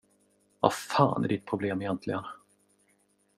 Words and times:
Vad 0.59 0.73
fan 0.73 1.23
är 1.23 1.27
ditt 1.27 1.45
problem 1.45 1.81
egentligen? 1.81 2.23